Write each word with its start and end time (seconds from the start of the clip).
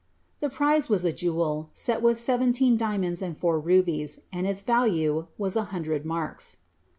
The 0.39 0.49
prize 0.49 0.89
was 0.89 1.05
a 1.05 1.13
jewel, 1.13 1.69
set 1.75 2.01
with 2.01 2.17
seventeen 2.17 2.75
diamonds 2.75 3.21
and 3.21 3.37
four 3.37 3.59
rubies, 3.59 4.21
and 4.33 4.47
its 4.47 4.61
value 4.61 5.27
was 5.37 5.55
a 5.55 5.65
hundred 5.65 6.07
marks. 6.07 6.57